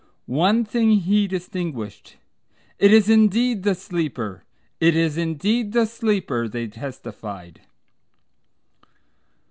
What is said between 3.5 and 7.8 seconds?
the Sleeper. It is indeed the Sleeper," they testified.